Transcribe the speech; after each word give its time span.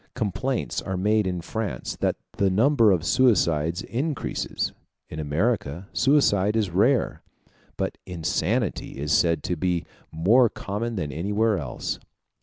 Complaints 0.15 0.81
are 0.81 0.97
made 0.97 1.27
in 1.27 1.41
France 1.41 1.95
that 1.97 2.15
the 2.37 2.49
number 2.49 2.91
of 2.91 3.05
suicides 3.05 3.83
increases; 3.83 4.73
in 5.11 5.19
America 5.19 5.89
suicide 5.93 6.55
is 6.55 6.71
rare, 6.71 7.21
but 7.77 7.99
insanity 8.07 8.97
is 8.97 9.11
said 9.11 9.43
to 9.43 9.55
be 9.55 9.85
more 10.11 10.49
common 10.49 10.95
than 10.95 11.11
anywhere 11.11 11.59
else. 11.59 11.99